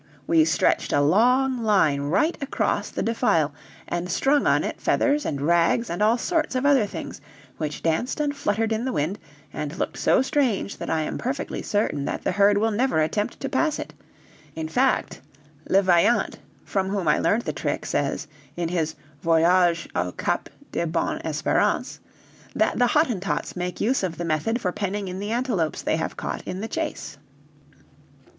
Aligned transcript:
We 0.25 0.45
stretched 0.45 0.93
a 0.93 0.99
long 0.99 1.59
line 1.59 2.01
right 2.01 2.35
across 2.41 2.89
the 2.89 3.03
defile 3.03 3.53
and 3.87 4.09
strung 4.09 4.47
on 4.47 4.63
it 4.63 4.81
feathers 4.81 5.27
and 5.27 5.39
rags 5.39 5.91
and 5.91 6.01
all 6.01 6.17
sorts 6.17 6.55
of 6.55 6.65
other 6.65 6.87
things, 6.87 7.21
which 7.57 7.83
danced 7.83 8.19
and 8.19 8.35
fluttered 8.35 8.73
in 8.73 8.83
the 8.83 8.91
wind, 8.93 9.19
and 9.53 9.75
looked 9.77 9.99
so 9.99 10.23
strange 10.23 10.77
that 10.77 10.89
I 10.89 11.03
am 11.03 11.19
perfectly 11.19 11.61
certain 11.61 12.03
that 12.05 12.23
the 12.23 12.31
herd 12.31 12.57
will 12.57 12.71
never 12.71 12.99
attempt 12.99 13.39
to 13.41 13.47
pass 13.47 13.77
it; 13.77 13.93
in 14.55 14.67
fact, 14.67 15.21
Levaillant, 15.69 16.39
from 16.65 16.89
whom 16.89 17.07
I 17.07 17.19
learned 17.19 17.43
the 17.43 17.53
trick, 17.53 17.85
says, 17.85 18.25
in 18.57 18.69
his 18.69 18.95
'Voyage 19.21 19.87
au 19.95 20.13
Cap 20.13 20.49
de 20.71 20.87
Bonne 20.87 21.19
Espérance,' 21.23 21.99
that 22.55 22.79
the 22.79 22.87
Hottentots 22.87 23.55
make 23.55 23.79
use 23.79 24.01
of 24.01 24.17
the 24.17 24.25
method 24.25 24.59
for 24.59 24.71
penning 24.71 25.07
in 25.09 25.19
the 25.19 25.29
antelopes 25.31 25.83
they 25.83 25.97
have 25.97 26.17
caught 26.17 26.41
in 26.47 26.59
the 26.59 26.67
chase." 26.67 27.19